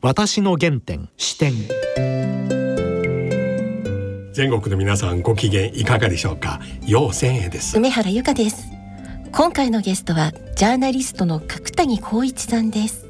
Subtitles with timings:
[0.00, 1.52] 私の原点視点。
[4.32, 6.60] 全国の皆さんご機嫌いかがでしょうか？
[6.86, 7.76] 陽千恵です。
[7.76, 8.68] 梅原由香です。
[9.32, 13.06] 今回のゲストはジャーナリストの角谷光一さんです。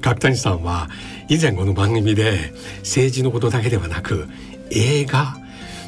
[0.00, 0.88] 角谷さんは
[1.28, 4.26] 以前この番組で政治のことだけではなく
[4.70, 5.36] 映画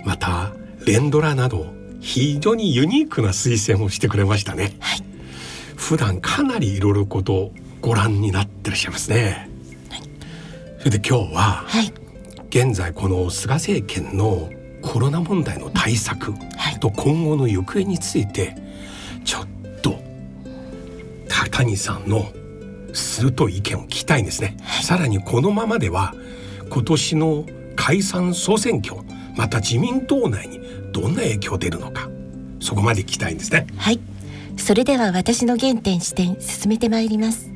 [0.05, 0.53] また
[0.87, 1.67] 連ドラなど
[2.01, 5.03] 非常にユニークな推薦をしてくれましたね、はい、
[5.75, 9.51] 普段かなりいろいろことご覧になってらっしゃいますね、はい、
[10.87, 11.92] それで今日は、はい、
[12.48, 14.48] 現在この菅政権の
[14.83, 16.33] コロナ問題の対策
[16.79, 18.55] と今後の行方について
[19.24, 19.46] ちょっ
[19.83, 19.98] と
[21.29, 22.30] 高谷さんの
[22.93, 26.15] 鋭い意見を聞きたいんですね、はい、さらにこのままでは
[26.70, 28.95] 今年の解散総選挙
[29.37, 30.60] また自民党内に
[30.93, 32.09] どんな影響出るのか
[32.60, 33.66] そこまで聞きたいんですね。
[33.77, 33.98] はい。
[34.57, 37.55] それでは私の原点視点進めてまいります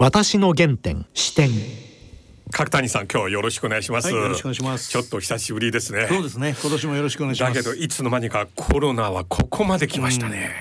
[0.00, 1.50] 私の原点視点。
[2.50, 4.88] 角谷さん今日よろしくお願いします、はい、よろしくお願いします。
[4.88, 6.06] ちょっと久しぶりですね。
[6.08, 6.56] そうですね。
[6.58, 7.54] 今年もよろしくお願いします。
[7.54, 10.52] だけどいつの間にかコロナはここまで来ましたね、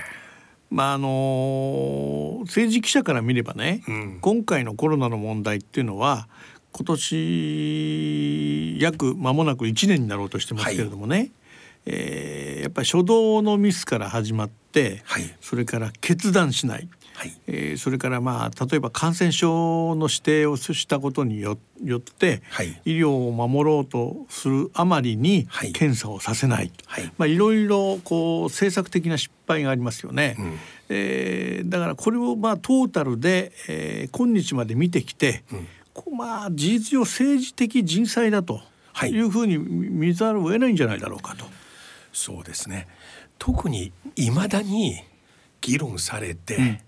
[0.69, 6.27] まああの政治記者から見ればね、うん、今回のコロナの問題っていうのは
[6.73, 11.31] 今年約間もなく1年になろうとしてますけれどもね、はい、
[11.85, 30.37] えー、やっぱり初動のミスから始まって、はい、それから決断しない、はい、えー、それからまあ例えば感染症の指定をしたことによって、はい、医療を守ろうとするあまりに検査をさせない、はい、まあ、いろいろこう政策的な失敗がありますよね。
[30.39, 36.17] うん、えー、だからこれをまあトータルで、えー、今日まで見てきて、うん。
[36.17, 38.61] まあ事実上政治的人災だと
[39.07, 39.19] い。
[39.19, 41.43] うふうに見ざるを得ないんじゃないだろうかと。
[42.13, 42.87] そうですね。
[43.37, 45.03] 特にいまだに
[45.61, 46.81] 議論されて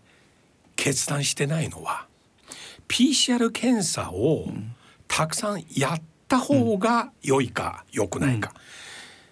[0.82, 2.08] 決断してないのは、
[2.48, 2.56] うん、
[2.88, 4.48] PCR 検査を
[5.08, 8.52] たくさんやった方が良いか良くないか。
[8.56, 8.62] うん、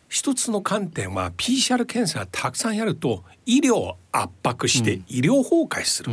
[0.10, 6.12] 一つの観点は PCR 検査たくさんやると医療を圧迫して医療崩壊する。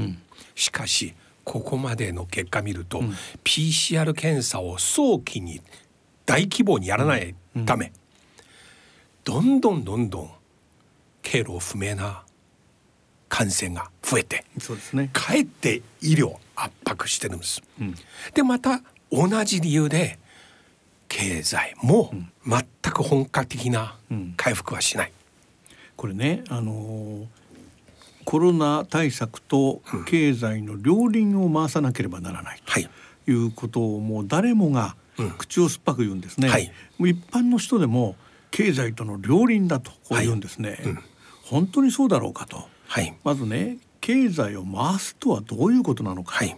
[0.54, 1.14] しかし
[1.44, 3.14] ここまでの結果見ると、うん、
[3.44, 5.60] PCR 検査を早期に
[6.24, 7.34] 大規模にやらない
[7.66, 7.92] ため、
[9.22, 10.30] どんどんどんどん
[11.20, 12.24] 経路不明な
[13.28, 17.62] 感染が増えてそうですねかえって医療圧迫してるんです。
[17.80, 17.94] うん、
[18.34, 20.18] でまた同じ理由で
[21.08, 22.12] 経済も
[22.46, 23.96] 全く本格的な
[24.36, 25.12] 回復はしない。
[25.96, 27.26] これねあのー
[28.26, 34.96] コロナ対策と経済の両輪を回さなければならないということをもう誰もが
[35.38, 36.48] 口を酸っぱく言うんですね。
[36.48, 38.16] はい、もう一般の人でも
[38.50, 40.70] 経済との両輪だとこう言うんですね。
[40.70, 40.98] はいうん、
[41.44, 42.68] 本当にそうだろうかと。
[42.86, 46.56] はい、まずね経済を回すとはどういうことなのか、はい、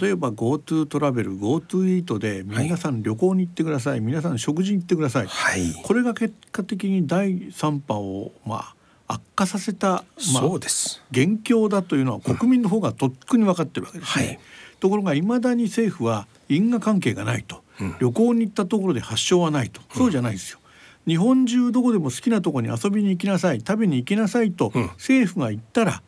[0.00, 8.74] 例えば GoTo トラベル GoTo イートで皆さん旅行に行ってください、はい、皆さん食事に行ってください、はい、これが結果的に第3波をまあ
[9.08, 11.02] 悪化させた、まあ、そうです。
[11.10, 14.24] 元凶だというのは国民の方がとっくに分かってるわけですね。
[14.24, 14.40] うんはい、
[14.80, 20.58] ところがいまだに政府は因果関係がないと、うん、旅行に行ったところで発症はないと、そうじゃないですよ。
[21.06, 26.02] 日本中どこでも好きなところに遊びに行きなさい食べに行きなさいと、政府が言ったら、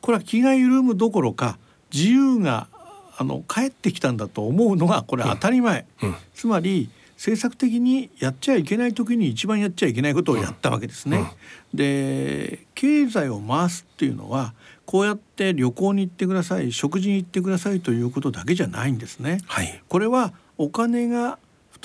[0.00, 1.58] これは気が緩むどころか
[1.92, 2.68] 自由が
[3.16, 5.86] あの帰ってきたんだと思うのがこれ当たり前、
[6.34, 11.18] つまり政策的にやっちゃいけない時に一番やっちゃいけないことをやったわけですね。
[11.18, 11.30] うんうん、
[11.74, 14.52] で経済を回すっていうのは
[14.84, 19.38] こうやって旅行に行ってください食事に行ってくださいということだけじゃないんですね。
[19.46, 21.38] はい、これはお金が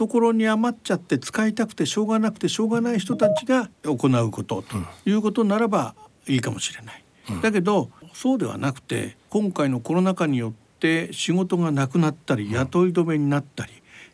[0.08, 5.96] 懐に余っちゃって使いたくてしょうがなくてしょうがない人たちが行うことということならば
[6.28, 7.04] いいかもしれない。
[7.32, 13.74] うん、だけどそうではなくて今回のコロナ禍によって仕事がなくなったり雇い止めになったり、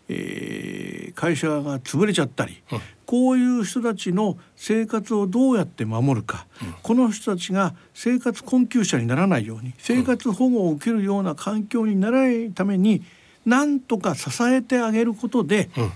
[0.10, 13.04] えー、会社が潰れちゃったり、うん、こういう人たちの生活をどうやって守るか、うん、この人たちが生活困窮者にならないように生活保護を受けるような環境にならないために
[13.46, 15.92] なんとか支えてあげることで、うん、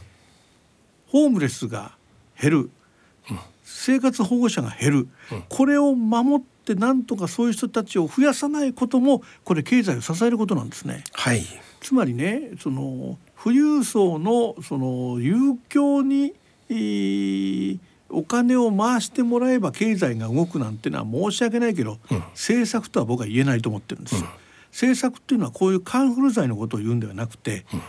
[1.07, 1.93] ホームレスが
[2.39, 2.69] 減る、
[3.63, 5.07] 生活保護者が減る、
[5.49, 11.03] これを守ってなんとかそういう人たちを増やさないこともこれ経済を支えることなんですね。
[11.13, 11.43] はい、
[11.81, 16.33] つまりねその富裕層のその遊興に
[18.09, 24.15] お金を回してもらえば経済が動くなんてのは申し訳ないけど、うん、政策とは僕は言えないと思ってるんです。
[24.15, 24.21] よ。
[24.21, 24.27] うん、
[24.71, 27.81] 政策っていうのはこういうカンフル剤のことを言うんではなくて、うん、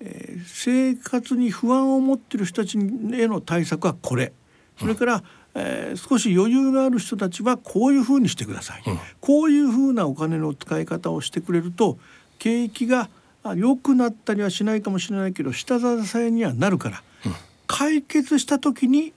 [0.00, 2.80] えー、生活に不安を持ってる人たちへ
[3.26, 4.32] の対策はこれ。
[4.78, 5.24] それから、
[5.54, 11.98] えー、少し余裕がある人たちはこういうふうにしてください、うん、こういうふうなお金の使い方をしてくれると
[12.38, 13.08] 景気が
[13.56, 17.34] 良くなったりはしないかもしれないけど下支えにはなるから、うん、
[17.66, 19.12] 解決した時に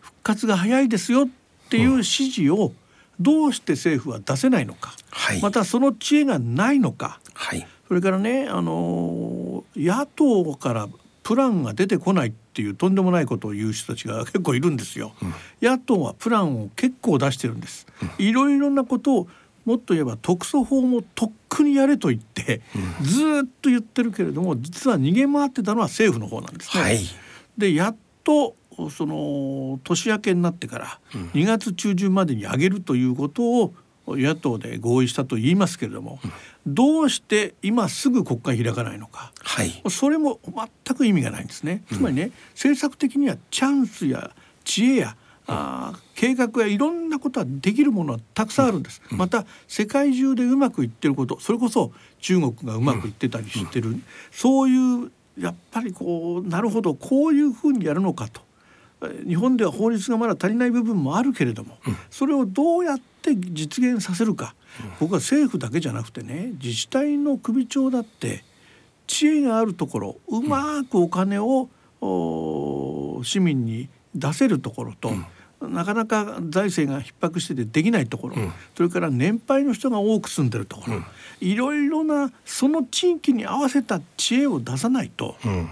[0.00, 1.28] 復活が早いですよっ
[1.70, 2.72] ていう指示を
[3.20, 10.88] どうして政府は出せないのか、はい、またその知恵がないのか、はい、それからね、あの野党から
[11.22, 15.12] プランが出てこないっていうとんでもないことを言う人たちが 結構いるんですよ。
[15.22, 17.86] うん、野党はプランを結構出してるんです。
[18.18, 19.28] いろいろなことを
[19.64, 22.60] もっと言えば特措法もとっくにやれと言って、
[23.00, 26.82] うん、ずっと言ってるけれども実は逃げ回ってたのは政府の方なんですね。
[26.82, 27.00] はい、
[27.58, 28.54] でやっと
[28.90, 31.00] その年明けになってから
[31.34, 33.74] 2月中旬までに上げるということを
[34.08, 36.20] 野党で合意したと言いますけれども、
[36.66, 40.38] どうして今すぐ国会開かないのか、はい、それも
[40.84, 41.82] 全く意味がないんですね。
[41.92, 44.30] つまりね、うん、政策的にはチャンスや
[44.64, 45.16] 知恵や
[45.48, 58.40] あ計画やいろんなことはできるものはたくさんあるんです、うん、また世界中でうまくいってることそれこそ中国がうまくいってたりしてる、うん、そういうやっぱりこうなるほどこういうふうにやるのかと
[59.26, 64.54] 日本では法律がまだ足りない部分もあるけれども、うん、それをどうやって実現させるか、
[65.00, 68.44] 僕は政府だけじゃなくてね自治体の首長だって
[69.06, 71.68] 知恵があるところうまくお金を、
[73.22, 75.10] 市民に出せるところと、
[75.60, 81.04] なかなか財政が逼迫しててできないところ、うん、それから年配の人が多く住んでるところ、うん、
[81.40, 85.68] いろいろなその地域に合わせた知恵を出さないと、うん、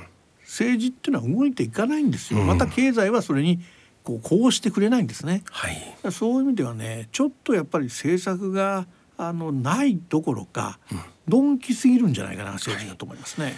[0.55, 2.39] 政治っていうのは動いていかないんですよ。
[2.45, 3.59] また経済はそれに
[4.05, 8.87] こうこうしてくれないんですね、はい、そういう意味ではねちょっとやっぱり政策が
[9.17, 10.79] あのないどころか、
[11.27, 11.59] どん。
[11.59, 13.47] きすぎるんじゃないかな政治だと思いますね。
[13.47, 13.55] はい。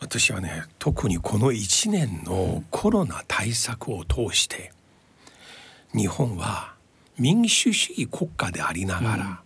[0.00, 4.70] 私はね特にこの1年のコロナ対策を通して
[5.92, 6.74] 日本は
[7.18, 9.40] 民主主義国家でありながら、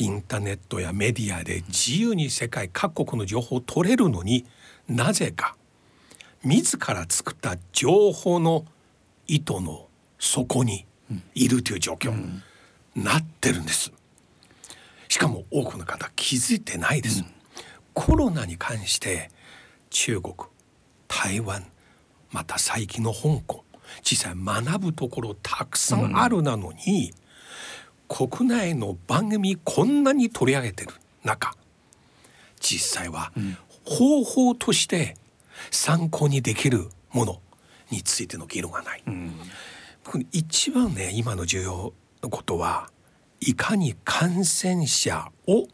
[0.00, 4.44] うん、インターネットやメディアで自由に世界各国の情報を取れるのに
[4.88, 5.56] なぜか
[6.44, 8.64] 自ら作った情報の
[9.26, 9.88] 糸の
[10.18, 10.86] 底に
[11.34, 12.42] いるという状況に
[12.94, 13.92] なってるんです。
[15.08, 17.20] しかも多くの方気づいてないです。
[17.20, 17.26] うん、
[17.94, 19.30] コロナに関して
[19.90, 20.34] 中国
[21.08, 21.64] 台湾
[22.30, 23.64] また最近の香港
[24.02, 27.12] 実際学ぶところたくさんあるなのに、
[28.10, 30.92] うん、国内の番組こんなに取り上げてる
[31.24, 31.54] 中
[32.60, 33.32] 実際は
[33.86, 35.16] 方法として
[35.70, 37.40] 参考にできるもの
[37.90, 39.02] についての議論がない。
[39.06, 39.32] うん、
[40.32, 41.92] 一番ね今の重要
[42.22, 42.90] なことは
[43.40, 45.66] いかに感染者を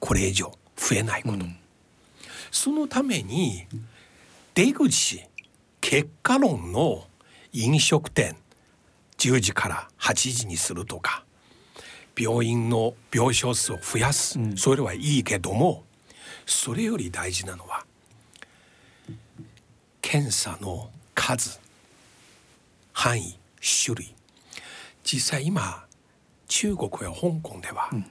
[0.00, 1.56] これ以上増えないこと、うん、
[2.50, 3.66] そのために
[4.54, 5.24] 出口
[5.80, 7.04] 結果論の
[7.52, 8.36] 飲食店
[9.18, 11.24] 10時から8時にするとか
[12.18, 15.83] 病院の病床数を増やす、うん、それはいいけども
[16.46, 17.84] それより大事なのは
[20.00, 21.58] 検査の数
[22.92, 23.38] 範囲
[23.84, 24.14] 種類。
[25.02, 25.84] 実際今
[26.48, 28.06] 中国や香港では、うん、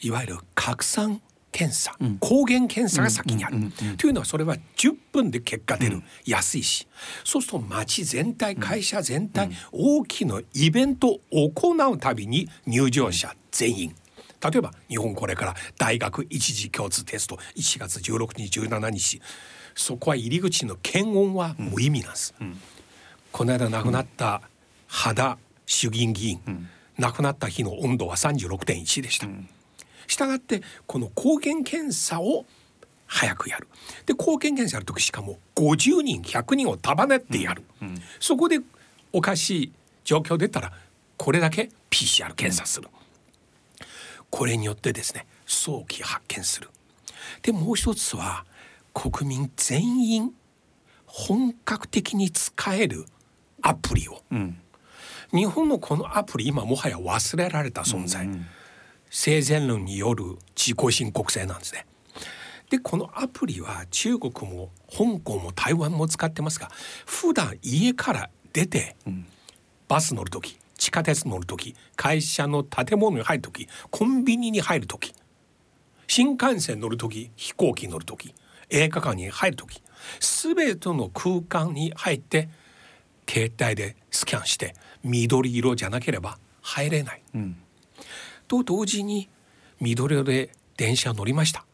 [0.00, 1.20] いわゆる拡散
[1.52, 3.56] 検査、うん、抗原検査が先にある、
[3.96, 6.86] というのはそれは10分で結果出る、うん、安いし。
[7.24, 13.96] そうすると町全体会社全体、うん、大きなイベントを行うたびに入場者全員
[14.42, 19.20] 例えば日本これから大学一次共通テスト1月16日17日
[19.74, 22.34] そこは入り口の検温は無意味なんです。
[23.32, 24.42] この間亡くなった
[24.88, 26.68] 肌衆議院議員、
[26.98, 29.28] 亡くなった日の温度は36.1でした。
[30.06, 32.44] したがってこの抗原検査を
[33.06, 33.68] 早くやる。
[34.06, 37.88] で抗原検査やる時しかも50人100人を束ねてやる、うん。
[37.88, 38.60] うん、そこで
[39.12, 39.72] おかしい
[40.04, 40.72] 状況出たら
[41.16, 42.99] これだけ PCR 検査する、うん、
[44.30, 46.70] これによってですね早期発見する。
[47.42, 48.44] でもう一つは
[48.94, 50.32] 国民全員
[51.06, 53.04] 本格的に使える
[53.62, 54.22] アプリを、
[55.32, 58.46] 日本のこのアプリ今もはや忘れられた存在、うんうん
[59.10, 61.84] 性善論による自己申告制なんですね。
[62.70, 66.70] でこのアプリは中国も香港も台湾も使ってますが
[67.04, 68.94] 普段家から出て、
[69.88, 75.14] バス乗る時地下鉄乗る時会社の建物に入る時コンビニに入る時
[76.06, 78.34] 新幹線乗る時飛行機乗る時
[78.70, 79.82] 映画館に入る時
[80.18, 82.48] 全ての空間に入って
[83.28, 87.22] 携帯でスキャンして緑色じゃなければ入れない。
[87.34, 87.56] うん。
[88.48, 89.28] と同時に
[89.80, 91.64] 緑色で電車乗りました。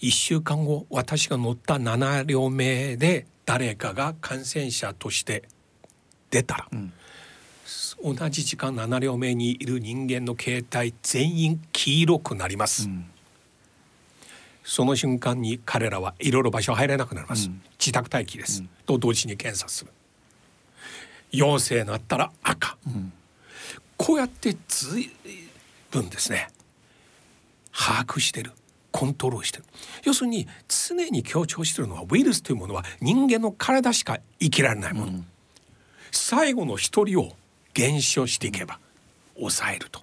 [0.00, 5.44] 1週間後私が乗った7両目で誰かが感染者として
[6.30, 6.68] 出たら、
[8.02, 12.88] 同じ時間7両目にいる人間の携帯全員黄色くなります、
[14.64, 19.90] その瞬間に彼らはいろいろ場所入れなくなります、自宅待機です、と同時に検査する。
[21.32, 22.76] 陽性になったら赤、
[23.96, 25.10] こうやってずい
[25.90, 26.48] ぶんですね。
[27.72, 28.52] 把握してる。
[28.90, 29.64] コントロールしてる。
[30.04, 35.24] 要するに常に強調してるのはウイルスというものは人間の体しか生きられないもの、
[36.10, 37.36] 最後の一人を
[37.74, 38.78] 減少していけば
[39.36, 40.00] 抑えると。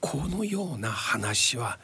[0.00, 1.78] このような話は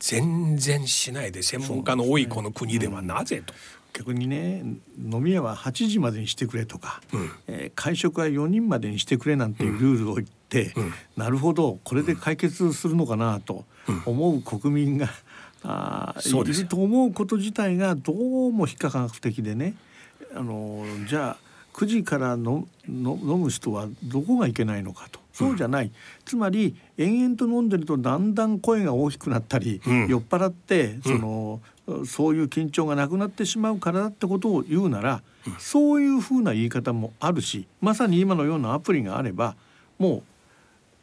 [0.00, 3.54] 全然しないで専門家の多いこの国ではなぜと。
[3.92, 4.62] 逆にね
[4.98, 7.00] 飲み屋は8時までにしてくれとか、
[7.46, 10.72] えー会食は4人までにしてくれなんていうルールを言って、
[11.16, 13.64] なるほどこれで解決するのかなと
[14.06, 15.08] 思う国民が、
[15.62, 19.74] あいると思うこと自体がどうも非科学的でね。
[20.34, 25.20] あのじゃあ9時からのの飲む人はどこがいけないのかと。
[25.32, 25.90] そうじゃない、
[26.26, 30.06] つまり延々と飲んでるとだんだん声が大きくなったり、うん。
[30.08, 31.60] 酔っ払ってその、
[32.04, 35.22] そういう緊張がなくなってしまうからだってことを言うなら、
[35.58, 39.56] そういうふうな言い方もあるしまさに今のようなアプリがあれば
[39.98, 40.22] も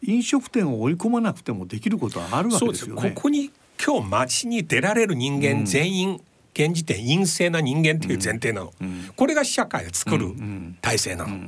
[0.04, 3.12] う飲食店を追い込まなくてもできることはあるわけですよね。
[3.16, 3.52] ここに
[3.84, 6.22] 今日街に出られる人間全員、
[6.58, 8.74] 現時点陰性な人間っていう前提なの、
[9.16, 10.34] これが社会を作る
[10.82, 11.44] 体制なの、だか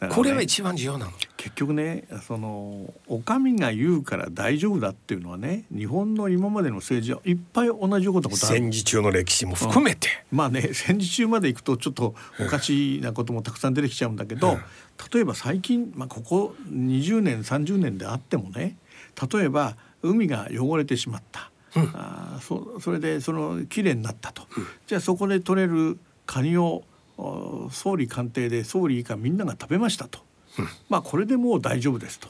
[0.00, 1.12] らねこれは一番重要なの。
[1.36, 8.56] 結局ねそのお上が言うから大丈夫だっていうのはね日本の今までの政治はいっぱい同じようなことある。
[8.56, 14.58] 戦時中の歴史も含めて、まあね戦時中まで行くとちょっとおかしいなこともたくさん出てきちゃうんだけど、うん。
[15.12, 18.76] 例えば最近、まあ、ここ20年30年であってもね
[19.32, 24.42] 例えば海が汚れてしまった、あーそそれでそのきれいになったと、
[24.86, 26.84] じゃあそこで取れるカニを
[27.16, 30.20] お総理官邸で総理以下みんなが食べましたと、
[30.88, 32.28] まあこれでもう大丈夫ですと。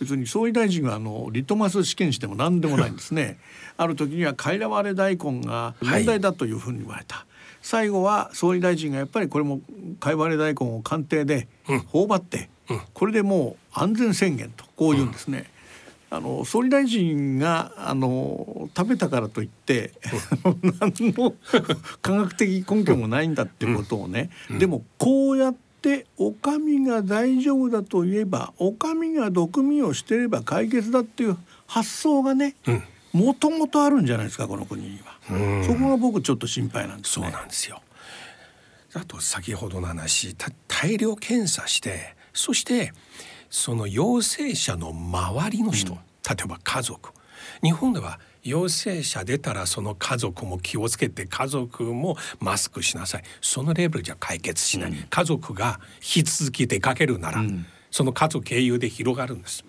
[0.00, 3.38] 別に総理大臣はあのリトマス試験しても何でもないんですね。
[3.76, 7.24] ある時にはカイラワレ大根が問題だというふうに言われた。
[7.60, 9.60] 最後は総理大臣がやっぱりこれも
[10.00, 11.46] カイワレ大根を官邸で
[11.86, 12.50] 頬張って、
[12.94, 15.48] これでもう安全宣言とこう言うんですね。
[16.12, 19.92] あの総理大臣があの食べたからといって、
[20.78, 21.34] 何の
[22.02, 24.28] 科学的根拠もないんだってことをね、
[24.58, 32.56] でもこうやってお上が大丈夫だと言えばお上が毒味をしてれば解決だっていう発想がね
[33.14, 35.64] もともとあるんじゃないですかこの国には。
[35.64, 37.30] そこが僕ちょっと心配なんですそうね。
[37.30, 37.80] なんですよ。
[38.92, 42.92] あと先ほどの話た大量検査してそして
[43.52, 45.98] その陽性者の周りの人、例
[46.42, 47.10] えば家族。
[47.62, 53.22] 日本では陽性者出たらその家族も気をつけて家族もマスクしなさい。
[53.42, 57.44] そのレベルじゃ解決しない、家族が引き続き出かけるなら、
[57.90, 59.64] その家族経由で広がるんです。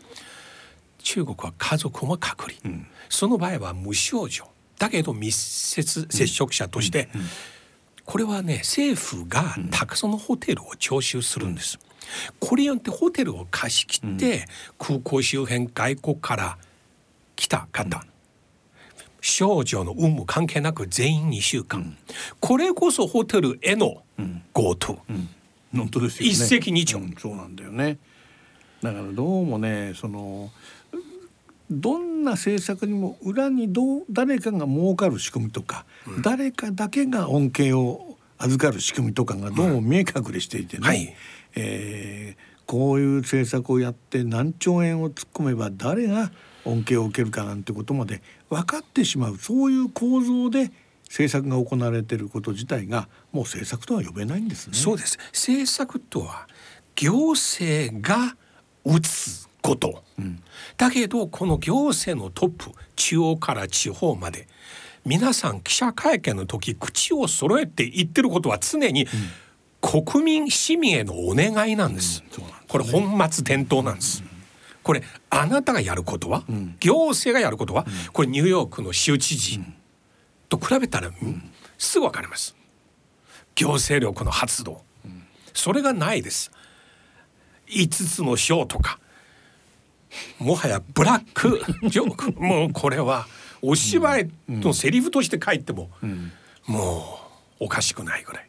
[1.00, 4.48] 中国は家族も隔離、その場合は無症状。
[4.80, 7.10] だけど密接接触者として、
[8.06, 11.80] これはね政府がたくさんのホテルを徴収するんです。
[12.40, 14.46] これによってホテルを貸し切って、
[14.78, 16.58] 空港周辺外国から
[17.36, 18.06] 来た方、
[19.22, 21.98] 症状の有無関係なく全員2週間、
[22.40, 24.04] これこそホテルへの
[24.54, 25.00] GoTo、
[25.74, 26.32] 本当ですよね。
[26.34, 27.04] 一石二鳥。
[27.04, 27.98] うんそうなんだよね。
[28.84, 30.52] だからどうもねその
[31.72, 35.86] どんな政策にも裏にどう誰かが儲かる仕組みとか、
[36.24, 41.16] 誰かだけが恩恵を預かる仕組みとかがどうも見え隠れしていてね、はい。
[41.56, 46.32] えーこういう政策をやって何兆円を突っ込めば誰が
[46.66, 50.72] 恩恵を受けるかなんてことまで分かってしまうそういう構造で
[51.08, 54.74] 政策が行われていること自体がもう政策とは呼べないんですね。
[54.74, 55.20] そうです。
[55.34, 56.48] 政策とは
[56.96, 58.36] 行政が
[58.84, 60.04] 打つこと、
[60.78, 64.48] だけどこの行政のトップ中央から地方まで
[65.06, 69.08] 皆さん記者会見の時口を揃えて言ってることは常に
[69.82, 72.68] 国民市民へのお願いなんです,、そうなんですね。
[72.68, 74.24] これ本末転倒なんです、
[74.84, 76.44] これあなたがやることは、
[76.80, 79.62] 行政がやることは、これニューヨークの州知事
[80.50, 81.10] と比べたら、
[81.78, 82.56] すぐわかります。
[83.56, 84.82] 行政力の発動、
[85.54, 86.52] それがないです。
[87.68, 89.00] 5つの章とか
[90.40, 91.62] もはやブラック。
[91.90, 92.42] ジョーク。
[92.42, 93.28] もうこれは
[93.62, 95.90] お芝居のセリフとして書いても、
[96.68, 97.20] も
[97.60, 98.48] うおかしくないぐらい。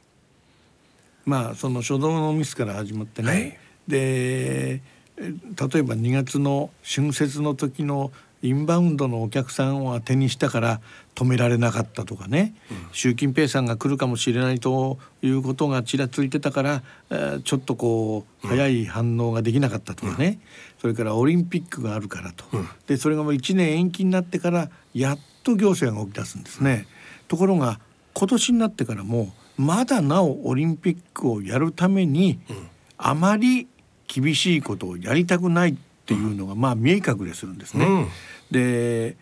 [1.25, 3.59] まあその初動のミスから始まってね、はい。
[3.88, 4.80] でえ
[5.16, 8.12] 例えば2月の春節の時の
[8.45, 10.81] インバウンドのお客さんを当てにしたから
[11.15, 26.87] 止められなかったとかね、うん、習近平さんが来るかもしれないということがちらついてたから、えー、ちょっとこう早い反応ができなかったとかね、うん、それからオリンピックがあるからと、うん、でそれがもう1年延期になってからやっと行政が動き出すんですね。
[27.29, 27.81] ところが
[28.13, 32.41] 今年になってからもまだなおオリンピックをやるために、
[32.99, 33.69] あまり
[34.07, 38.07] 厳しいことをやりたくないっていうのがまあ見え隠れするんですね。
[38.51, 39.17] で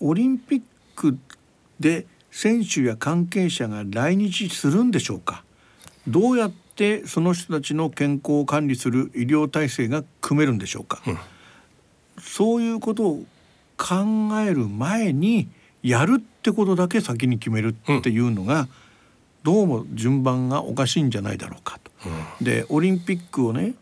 [0.00, 0.62] オリンピッ
[0.96, 1.18] ク
[1.78, 5.44] で選手や関係者が来日するんでしょうか。
[6.08, 11.18] どうやってその人たちの健康を管理する医療体制が組めるんでしょうか、うん、
[12.18, 13.24] そういうことを
[13.76, 13.94] 考
[14.40, 15.48] える前に
[15.82, 18.68] やるってことだけ先に決めるっていうのが、
[19.42, 21.90] どうも順番がおかしいんじゃないだろうかと。
[22.40, 23.74] うん、でオリンピックをね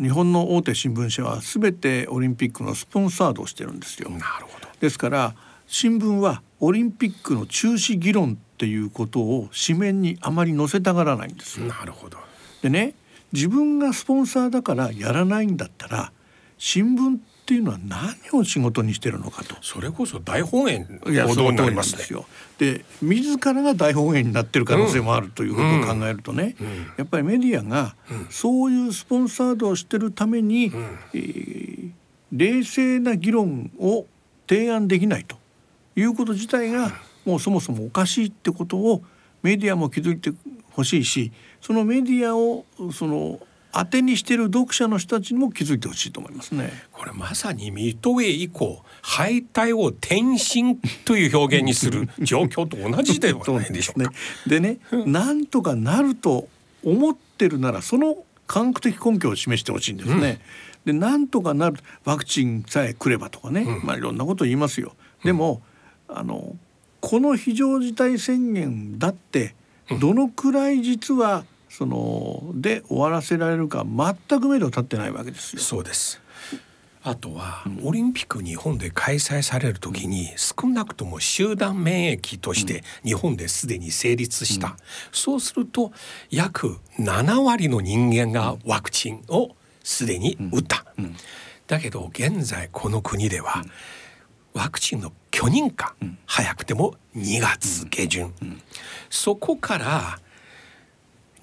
[0.00, 4.08] 日本の大手新聞社は全てオリンピックのスポンサードをしてるんですよ。
[4.08, 4.66] なるほど。
[4.80, 5.34] ですから
[5.66, 12.18] 新聞はオリンピックの中止議論っていうことを紙面にあまり載せたがらないんですなるほど。
[12.62, 12.94] でね
[13.32, 16.12] 自分がスポンサーだからやらないんだったら
[16.58, 19.56] 新聞っていうのは何を仕事にしてるのかと。
[19.60, 20.86] それこそ大本営
[21.26, 22.22] 報道になりますね。
[22.58, 27.96] で自らが大本営になってる可能性もあるということを考えるとね、うんうん、やっぱりメディアが
[28.30, 31.90] そういうスポンサードをしてるために、うん、えー、
[32.30, 34.06] 冷静な議論を
[34.48, 35.36] 提案できないと。
[35.96, 36.92] いうこと自体が
[37.24, 39.02] もうそもそもおかしいってことを
[39.42, 40.30] メディアも気づいて
[40.70, 43.40] ほしいしそのメディアをその
[43.72, 46.72] 当てにしている読者の人たちにも気づいてほしいと思いますね。
[46.92, 54.12] これまさにミッドウェイ以降敗退を転身という表現にする状況と同じではないでしょうか。
[54.46, 56.48] でね、なんとかなると
[56.84, 60.40] 思ってるならその科学的根拠を示してほしいんですね。
[60.86, 64.94] うん、でなんとかなるワクチンさえ来ればとかね、うん、まあいろんなこと言いますよ。
[65.24, 65.62] でも、
[66.08, 66.56] あの
[67.00, 69.54] この非常事態宣言だって
[70.00, 75.62] どのくらい実はそので終わらせられるか全く目処立ってないわけですよ。
[75.62, 76.20] そうです。
[77.02, 84.74] あとは、オリンピック日本で開催される時に少なくとも集団免疫として日本ですでに成立した、うん、
[85.10, 85.92] そうすると
[86.28, 91.04] 約7割の人間がワクチンをすでに打った、うん。
[91.06, 91.16] うん、
[91.68, 93.64] だけど現在この国では、
[94.52, 98.60] ワクチンの許認可、うん、早くても2月下旬、うん、
[99.08, 100.18] そこから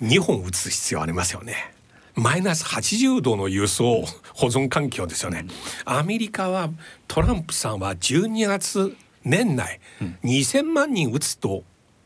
[0.01, 1.73] 2本打つ必要ありますよね。
[2.15, 5.45] マイナス80度の輸送保存環境ですよね。
[5.86, 6.69] アメリカは
[7.07, 9.79] トランプさんは12月年内
[10.23, 11.63] 2,000万人打つと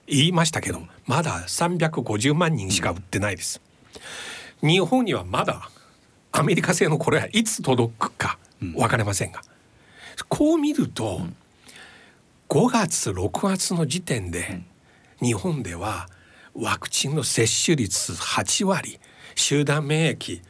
[0.07, 3.61] 言いましたけどまだ350万人しか打ってないです。
[4.61, 5.69] 日本にはまだ
[6.31, 9.41] アメリカ製のこれはいつ届くか分かりませんが
[10.29, 11.35] こう見ると、うん、
[12.49, 14.61] 5月6月の時点で、
[15.21, 16.07] 日本では
[16.55, 18.99] ワクチンの接種率8割
[19.35, 20.41] 集団免疫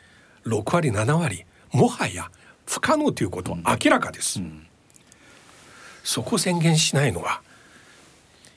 [0.46, 2.32] 6割7割もはや
[2.66, 4.66] 不可能ということは明らかです、うん、
[6.04, 7.42] そこ宣言しないのは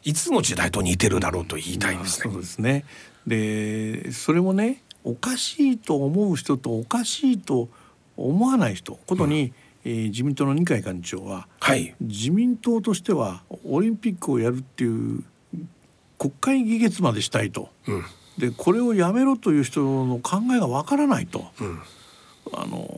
[0.05, 2.33] いつの時代と似てるだろうと言いたいんですね。
[2.33, 2.85] そうですね。
[3.27, 7.69] でそれもねおかしいと思う人とおかしいと
[8.17, 9.55] 思わない人ことに、
[9.85, 15.25] えー、自民党の二階幹事長は、はい、自民党としてはオリンピックをやるっていう
[16.19, 18.05] 国会議決までしたいと、うん、
[18.39, 21.81] でこれをやめろという人の考えがわからないと、うん、
[22.53, 22.89] あの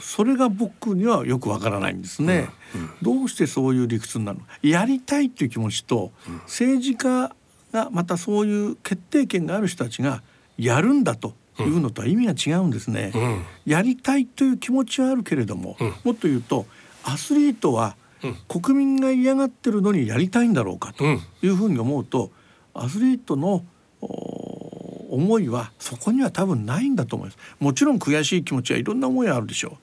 [0.00, 4.44] それが僕にはよくわからないんですね、うん、どうしてそういう理屈になるの？
[4.62, 6.10] やりたいっていう気持ちと、
[6.44, 7.34] 政治家
[7.72, 10.22] がまたそういう決定権がある人たちが
[10.58, 16.66] やるんだというのとは意味が違うんですね、うん、やりたいという気持ちはあるけれども、うん、もっと言うと
[17.04, 17.96] アスリートは
[18.48, 22.30] 国民が嫌がってるのにやりたいんだろうかというふうに思うと
[22.74, 23.64] アスリートの
[25.10, 27.38] 思いはそこには多分ないんだと思います。
[27.60, 29.78] もちろん悔しい気持ちはいろんな思いあるでしょ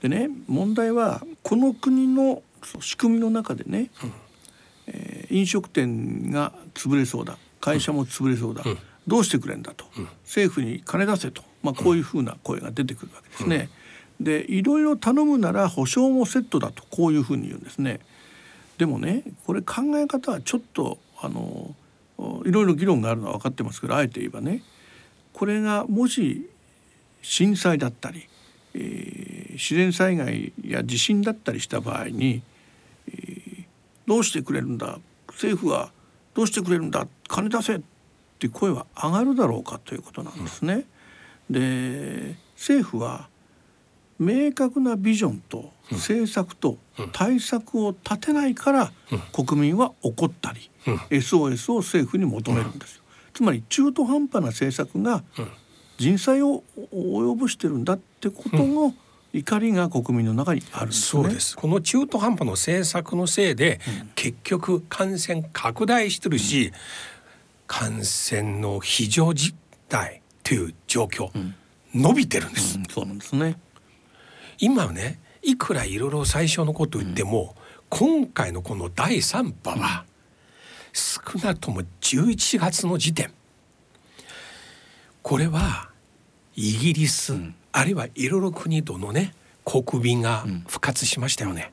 [0.00, 0.02] う。
[0.02, 2.42] でね問題はこの国の
[2.80, 4.12] 仕組みの中でね、うん、
[4.88, 8.78] えー、飲食店が潰れそうだ会社も潰れそうだ、うん。
[9.06, 13.68] どうしてくれんだと、うん、政府に金出せと、まあ、こういうふうな声が出てくるわけですね。
[14.22, 18.00] でいろいろ頼むなら保証もセットだとこういうふうに言うんですね。
[18.78, 21.74] でもねこれ考え方はちょっとあの
[22.44, 24.62] いろいろ議論があるのは分かってますけどあえて言えばね
[25.32, 26.48] これがもし
[27.22, 28.28] 震災だったり、
[28.74, 32.42] えー、自然災害や地震だったりした場合に、
[33.08, 33.64] えー、
[34.06, 35.92] どうしてくれるんだ政府は
[36.34, 37.80] どうしてくれるんだ金出せっ
[38.38, 40.84] て声は上がるだろうかということなんですね。
[41.50, 43.28] で政府は
[44.22, 46.78] 明確なビジョンと政策と
[47.12, 48.92] 対策を立てないから
[49.32, 50.70] 国民は怒ったり
[51.10, 53.02] SOS を政府に求めるんですよ。
[53.34, 55.24] つまり中途半端な政策が
[55.98, 58.94] 人災を及ぼしてるんだってことの
[59.32, 61.56] 怒りが国民の中にあるんです、ね、そうです。
[61.56, 63.80] この中途半端の政策のせいで、
[64.14, 66.72] 結局感染拡大してるし、
[67.66, 69.54] 感染の非常事
[69.88, 71.30] 態という状況、
[71.94, 73.56] 伸びてるんです、そうなんですね
[74.62, 77.56] 今ねいくらいろいろ最初のこと言っても、
[77.88, 80.04] 今回のこの第3波は、
[80.92, 83.32] 少なくとも11月の時点。
[85.20, 85.90] これは
[86.54, 87.34] イギリス、
[87.72, 91.72] あるいはいろいろ国とのね国民が復活しましたよね。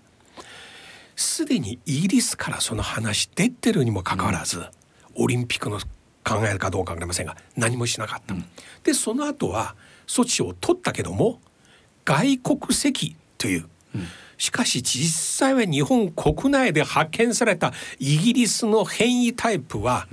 [1.16, 4.66] すでにイギリスからその話出てるにもかかわらず、
[5.14, 5.80] オリンピックの
[6.24, 8.34] 考えるかどうか分かりませんが何もしなかった。
[8.84, 9.76] でその後は
[10.08, 11.40] 措置を取ったけども
[12.10, 13.70] 外国籍という、
[14.40, 20.08] しかし実際は日本国内で発見されたイギリスの変異タイプは、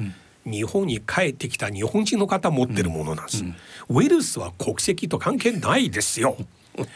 [0.44, 3.44] 日本に帰ってきた日本人の方持ってるものなんです。
[3.88, 6.36] ウイルスは国籍と関係ないですよ。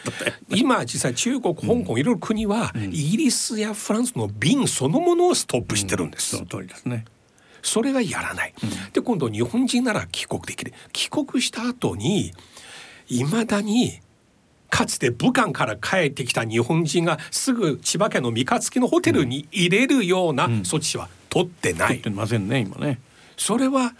[0.54, 6.36] 今実際中国香港いろいろ国は、イギリスやフランスの便そのものをストップしてるんです。
[6.36, 7.06] その通りですね。
[7.62, 8.52] それがやらない。
[8.92, 10.74] で今度日本人なら帰国できる。
[10.92, 12.32] 帰国した後に
[13.08, 14.00] いまだに
[14.70, 21.88] かつて武漢から帰ってきた日本人がすぐ千葉県の三日月のホテルに入れるような措置は取ってない。
[21.88, 23.00] 取ってませんね今ね。
[23.36, 23.94] それは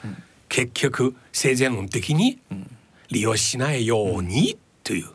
[0.48, 2.38] 結局性善論的に
[3.11, 5.09] 利用しないようにという。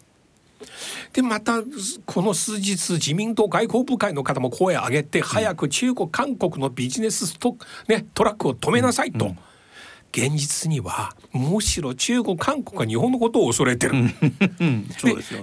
[1.13, 1.61] でまた
[2.05, 7.55] この数日自民党外交部会の方も声を上げて早く中国韓国のビジネスト,、
[7.87, 9.35] ね、トラックを止めなさいと。
[10.15, 13.95] 現実にはむしろ中国韓国が日本のことを恐れてる。
[14.01, 14.11] ね、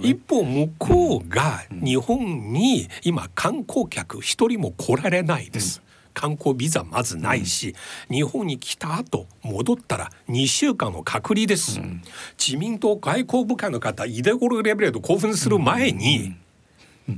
[0.01, 5.83] 一方向こうが日本に今観光客一人も来られないです。
[6.15, 7.75] 観光ビザまずないし、
[8.09, 12.03] うん、日本に来た後戻ったら2週間の隔離です、うん、
[12.37, 16.35] 自民党外交部会の方イデゴルレベルで興奮する前に、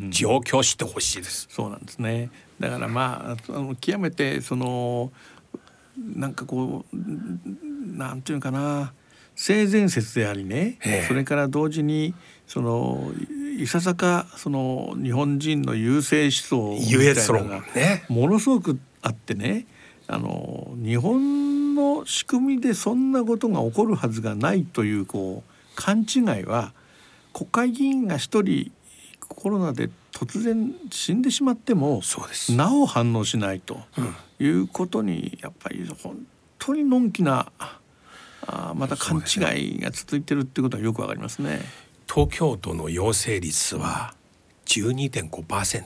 [0.10, 2.30] 状況してほしいです、そうなんですね。
[2.60, 5.12] だからまああの極めてその
[5.98, 8.94] なんかこうなんていうかな。
[9.38, 12.14] 性善説でありね、ええ、それから同時に
[12.48, 13.12] その
[13.60, 17.64] いささかその日本人の優勢思想みたいなのが
[18.08, 19.68] ものすごくあってね。
[20.08, 26.74] あの日本の仕組みでそんなことが起こるはずがないというこう勘違いは
[27.34, 28.72] 国会議員が一人
[29.28, 32.02] コロナで突然死んでしまっても
[32.56, 33.80] なお反応しないと
[34.40, 36.26] いうことにやっぱり本
[36.60, 37.52] 当にのんきな
[38.48, 41.62] あまた勘違いが続いてるっていうことはよくわかりますね。
[42.08, 44.14] 東京都の陽性率は
[44.66, 45.86] 12.5%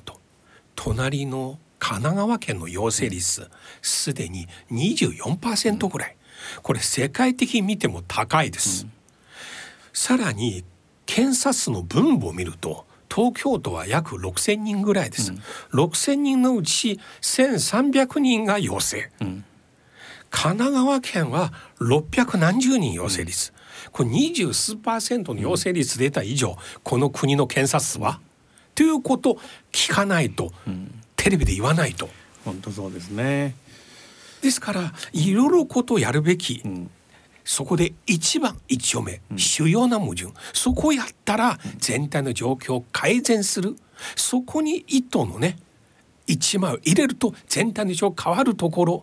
[0.75, 3.49] 隣の神奈川県の陽性率
[3.81, 6.15] すでに24%ぐらい。
[6.61, 8.91] これ世界的に見ても高いです、うん、
[9.93, 10.63] さらに
[11.05, 15.39] 検査数の分母を見ると東京都は約6,000人ぐらいです、うん、
[15.79, 19.43] 6,000人のうち1,300人が陽性、うん、
[20.29, 23.51] 神奈川県は600何十人陽性率、
[23.91, 28.19] これ二十数パーセントの陽性率出た以上、この国の検査数は？
[28.75, 29.39] ということ
[29.71, 30.51] 聞かないと、
[31.15, 32.09] テレビで言わないと。
[32.45, 33.55] 本当そうですね。
[34.41, 36.91] ですからいろいろことをやるべき、うん、
[37.49, 40.31] そこで一番一丁目、うん、主要な矛盾。
[40.53, 43.75] そこをやったら全体の状況を改善する。
[44.15, 45.57] そこに糸のね
[46.27, 49.01] 一枚を入れると全体の状況変わるところ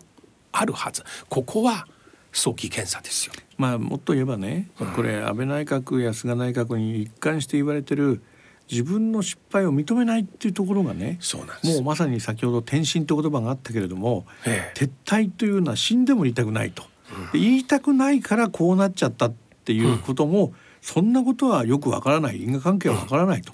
[0.53, 1.03] あるはず。
[1.27, 1.87] ここは
[2.31, 3.33] 早期検査ですよ。
[3.57, 8.23] まあもっと言えばね、これ安倍内閣や菅内閣に一貫して言われてる
[8.71, 11.19] 自分の失敗を認めないっていうところがね
[11.65, 16.89] もうまさに先ほど転身って言葉があったけれども、ええ、撤退というのは死んでも言いたくないと、うん、
[17.33, 19.33] 言いたくないからこうなっちゃったっ
[19.65, 23.53] ていうことも、うん、そんなことはよくわからない因果関係はわからないと。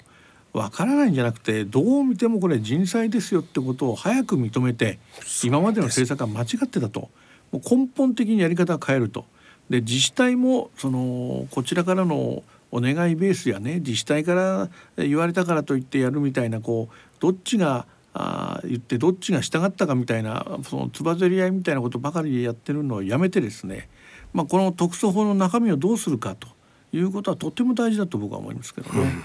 [0.52, 5.00] わからないんじゃなくてどう見てもこれ人災ですよってことを早く認めて
[5.42, 7.10] 今までの政策は間違ってたと
[7.50, 9.26] もう根本的にやり方を変えると。
[9.68, 23.88] で自治体もそのこちらからのお願いベースやね自治体から言われたからといってやるみたいなこうどっちがあ言ってどっちが従ったかみたいなそのつばぜり合いみたいなことばかりやってるのをやめてですね、
[24.32, 26.46] まあ、この特措法の中身をどうするかと
[26.92, 29.00] いうことはとても大事だと僕は思いますけどね。
[29.02, 29.24] うん、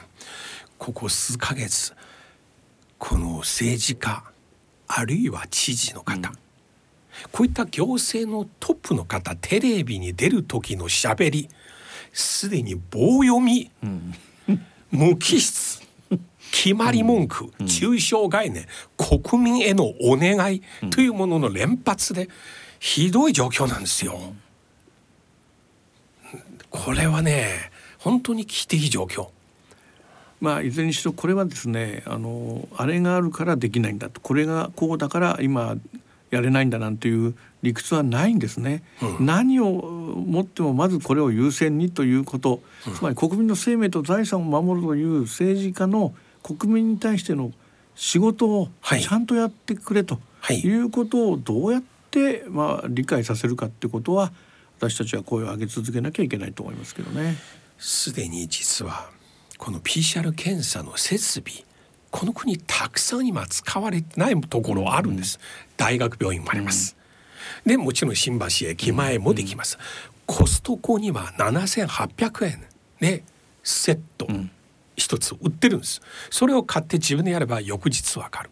[0.79, 1.93] ここ数ヶ月
[2.97, 4.23] この政治家
[4.87, 6.35] あるいは知事の方、うん。
[7.31, 11.47] こういった行政のトップの方テレビに出る時のしゃべり
[12.11, 14.15] すでに棒読み、うん、
[14.91, 15.87] 無機質
[16.51, 18.65] 決まり文句、抽象概念
[18.97, 22.29] 国民へのお願いというものの連発で
[22.79, 24.19] ひどい状況なんですよ。
[26.69, 29.29] これはね本当に危機的状況。
[30.39, 34.21] まあいずれにしろこれはですねあのあれがあるからできないんだと。
[34.21, 35.75] これがこうだから今
[36.31, 46.13] やれないんだなんていう理屈はないんですね、うん、何をもってもまずこれを優先にということ、うん、つまり国民の生命と財産を守るという政治家の
[46.55, 47.51] 国民に対しての
[47.95, 50.67] 仕事をちゃんとやってくれとい。
[50.69, 54.31] うことをどうやって、まあ、理解させるかってことは
[54.77, 57.35] 私たちは声を上げ続けなきゃいけないと思いますけどね。
[57.77, 59.09] すでに実は
[59.57, 61.63] この PCR 検査の設備
[62.11, 65.39] この国たくさん今使われてないところあるんです、
[65.77, 66.95] 大学病院もあります、
[67.65, 69.77] でもちろん新橋駅前もできます、
[70.25, 72.63] コストコには7800円
[72.99, 73.23] で
[73.63, 74.27] セット
[74.99, 76.01] 一つ売ってるんです。
[76.29, 78.49] それを買って自分でやれば翌日わかる。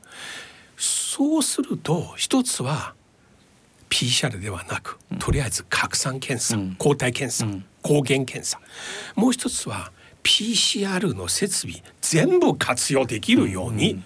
[0.78, 2.94] そうすると一つは
[3.90, 7.46] PCR ではなくとりあえず拡散検査、抗体検査、
[7.82, 8.60] 抗原検査。
[9.16, 9.92] もう一つは
[10.24, 14.04] PCR の設備全部活用できるように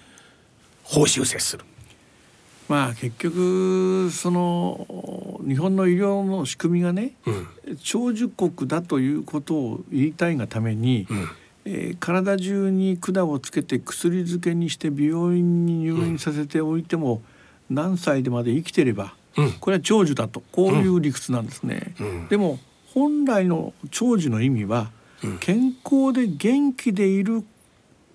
[0.84, 1.64] 報酬制する。
[2.68, 11.28] まあ結局その日本の医療の仕組みがね、うん、長寿国だということを言いたいがために、うん、
[11.64, 17.22] えー、体中に管をつけて薬漬けにして病院に入院させておいても、
[17.70, 19.14] うん、何歳でまで生きてれば、
[19.60, 21.94] これは長寿だとこういう理屈なんですね。
[22.28, 22.58] でも
[22.94, 24.90] 本来の長寿の意味は
[25.40, 27.44] 健康で元気でいる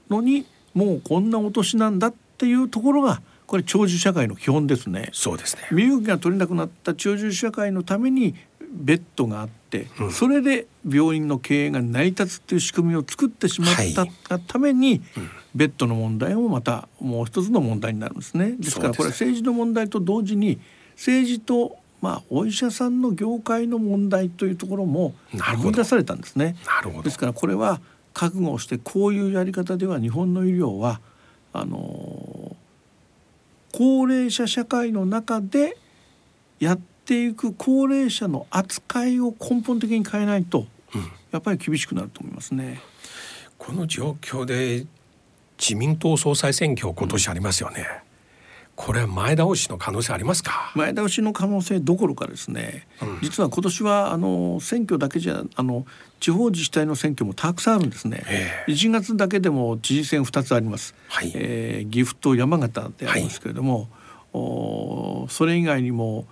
[0.10, 5.10] のにもうこんなお年なんだっていうところがこれ長寿社会の基本ですね。
[5.14, 5.64] そうですね。
[5.72, 8.36] 身動きが取れなくなった長寿社会のために
[8.70, 18.56] ベッドがあって、うん、それで病院の経営が成り立つっていう仕組みを作ってしまったがために、はいうん、ベッドの問題もまたもう一つの問題になるんですね。
[18.60, 18.80] です。
[18.80, 20.60] からこれ政治の問題と同時に
[20.96, 26.56] 政治とまあ、お医者さんの業界の問題というところも生み出されたんですね。
[27.04, 27.82] ですからこれは
[28.14, 31.02] 覚悟をしてこういうやり方では日本の医療は
[31.54, 32.56] あの
[33.72, 35.78] 高齢者社会の中で
[36.60, 42.82] やっていく高齢者の扱いを根本的に変えないと、うん、やっぱり厳しくなると思いますね。
[43.58, 44.86] この状況で
[45.58, 47.86] 自民党総裁選挙今年ありますよね。
[47.90, 48.08] うん。
[48.76, 50.72] これは前倒しの可能性ありますか？
[50.76, 55.86] 前倒しの可能性どころかですね、うん、実は今年はあの選挙だけじゃあの
[56.20, 58.24] 地方自治体の選挙もたくさんあるんですね。
[58.68, 63.88] 1月だけでも知事選2つあります、はい、えー、岐阜と山形でありますけれども、はい、
[64.34, 66.26] おそれ以外にもお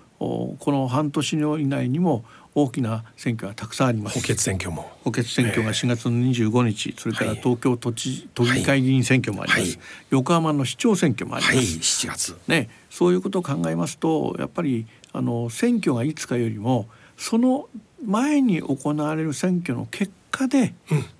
[0.59, 4.19] この半年の以内にも大きな選挙がたくさんあります。
[4.19, 4.89] 補欠選挙も。
[5.03, 9.79] 補欠選挙が4月の25日、えー、それから東京都知都議会議員選挙もあります、はい、
[10.11, 11.57] 横浜の市長選挙もあります。
[11.57, 12.37] はい、7月。
[12.47, 17.67] ね、そういうことを考えますと、やっぱりあの選挙がいつかよりもその
[18.05, 20.73] 前に行われる選挙の結果で、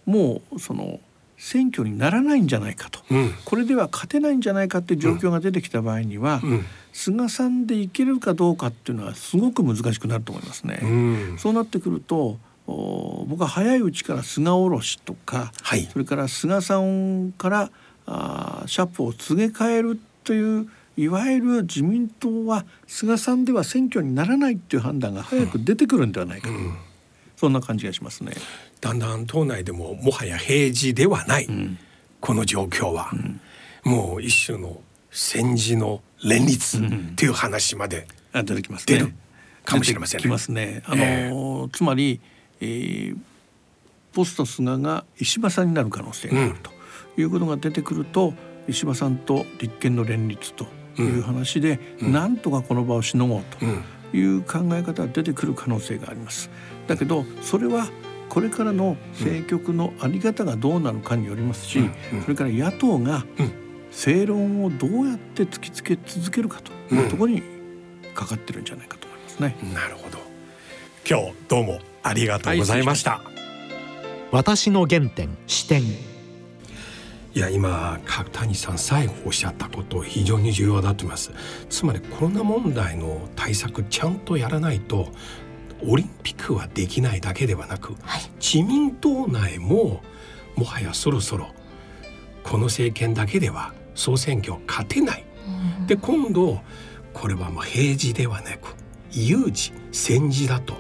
[0.08, 1.00] うん、もうその
[1.46, 10.80] 選挙にならないんじゃないかと、うん、これでは勝てないんじゃないかっていう状況が出てきた場合には、うん、菅さんでいけるかどうかっていうのはすごく難しくなると思いますね。
[10.82, 17.70] うん、そうなってくると僕は早いうちから菅おろしとか、はい、それから菅さんから
[18.08, 26.56] あシャップを告げ替えるといういわゆる自民党は菅さんでは選挙にならないっていう判断が早く出てくるんではないかと、
[27.38, 28.34] そんな感じがしますね。
[28.82, 31.48] だんだん党内でももはや平時ではない、
[32.22, 33.12] この状況は、
[33.84, 36.82] もう一種の戦時の連立っ
[37.16, 39.14] ていう話まで出てきます、ね、出る
[39.64, 40.22] かもしれませんね。
[40.24, 40.84] きますね。
[40.86, 42.20] あの、えー、つまり、
[42.62, 43.18] えー、
[44.14, 46.72] ポスト菅が石破さんになる可能性があると
[47.20, 48.36] いうことが出てくると、うん、
[48.68, 50.66] 石破さんと立憲の連立と
[50.98, 53.58] いう話で、うん、なんとかこの場をしのごうと
[54.16, 56.50] いう考え方が出てくる可能性があります。
[56.88, 57.90] だけどそれは
[58.30, 61.80] これからの政局の在り方がどうなのかによりますし、
[62.24, 67.42] それから野党が、うん正論をどうやって突きつけ続けるかというところに
[68.14, 69.58] かかってるんじゃないかと思いますね。
[69.64, 70.18] うん、なるほど
[71.10, 73.12] 今日どうもありがとうございました。
[73.12, 73.22] はい、
[74.32, 75.82] 私の原点視点
[77.36, 81.34] いや今角谷さん最後おっしゃったこと非常に重要だと思います。
[81.70, 85.10] つまりコロナ問題の対策ちゃんとやらないと
[85.86, 90.02] オリンピックはできないだけではなく、はい、自民党内も
[90.56, 91.50] もはやそろそろ
[92.42, 95.26] この政権だけでは総選挙勝てない。
[95.88, 96.62] で今度
[97.12, 98.76] これはもう平時ではなく
[99.12, 100.78] 有事戦時だと。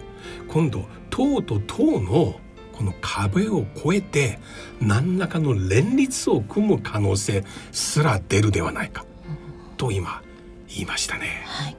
[0.47, 2.39] 今度党と党の
[2.75, 4.39] この壁を越えて
[4.81, 9.05] 何らかの連立を組む可能性すら出るではないか、
[9.77, 10.21] と今
[10.67, 11.77] 言いましたね、はい、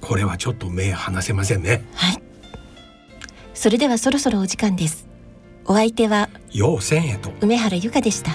[0.00, 1.84] これはちょっと目離せませんね。
[1.94, 2.22] はい。
[3.54, 5.08] それではそろそろお時間です。
[5.64, 7.32] お相手は陽千へと。
[7.40, 8.32] 梅原由香でした